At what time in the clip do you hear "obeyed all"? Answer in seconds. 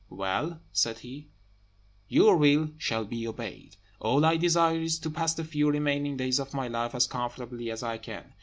3.27-4.25